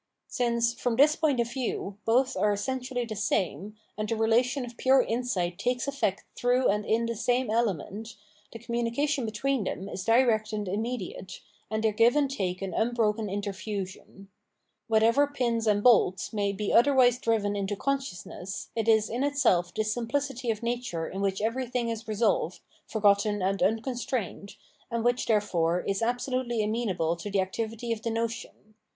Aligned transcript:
Since, 0.29 0.73
from 0.73 0.95
this 0.95 1.15
point 1.15 1.39
of 1.39 1.51
view, 1.51 1.99
both 2.05 2.35
are 2.35 2.51
essentially 2.51 3.05
the 3.05 3.15
same, 3.15 3.75
and 3.95 4.09
the 4.09 4.15
relation 4.15 4.65
of 4.65 4.75
pure 4.75 5.03
insight 5.03 5.59
takes 5.59 5.85
efiect 5.85 6.21
through 6.35 6.69
and 6.69 6.83
in 6.87 7.05
the 7.05 7.15
same 7.15 7.51
element, 7.51 8.15
the 8.51 8.57
communication 8.57 9.25
between 9.25 9.63
them 9.63 9.87
is 9.87 10.03
direct 10.03 10.53
and 10.53 10.67
immediate, 10.67 11.39
and 11.69 11.83
their 11.83 11.91
give 11.91 12.15
and 12.15 12.31
take 12.31 12.63
an 12.63 12.73
unbroken 12.73 13.27
interfusion. 13.27 14.29
Whatever 14.87 15.27
pins 15.27 15.67
and 15.67 15.83
bolts 15.83 16.33
may 16.33 16.51
be 16.51 16.73
otherwise 16.73 17.19
driven 17.19 17.55
into 17.55 17.75
consciousness, 17.75 18.71
it 18.75 18.87
is 18.87 19.07
in 19.07 19.23
itself 19.23 19.71
this 19.71 19.93
simplicity 19.93 20.49
of 20.49 20.63
nature 20.63 21.07
in 21.07 21.21
which 21.21 21.43
everything 21.43 21.89
is 21.89 22.07
resolved, 22.07 22.61
forgotten 22.87 23.43
and 23.43 23.61
unconstrained, 23.61 24.55
and 24.89 25.05
which, 25.05 25.27
therefore, 25.27 25.81
is 25.81 26.01
absolutely 26.01 26.63
amenable 26.63 27.15
to 27.15 27.29
the 27.29 27.39
activity 27.41 27.93
of 27.93 28.01
the 28.01 28.09
notion. 28.09 28.73